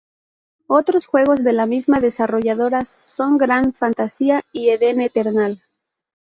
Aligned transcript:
Otros 0.65 1.05
juegos 1.05 1.43
de 1.43 1.53
la 1.53 1.67
misma 1.67 1.99
desarrolladora 1.99 2.85
son 2.85 3.37
Grand 3.37 3.71
Fantasia 3.75 4.41
y 4.51 4.69
Eden 4.71 4.99
Eternal. 4.99 5.61